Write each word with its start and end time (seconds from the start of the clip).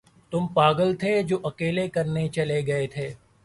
تم 0.31 0.43
پاگل 0.53 0.89
تھے 0.95 1.11
جو 1.23 1.37
اکیلے 1.43 1.87
کرنے 1.95 2.27
چلے 2.35 2.59
گئے 2.67 2.87
تھے۔ 2.87 3.07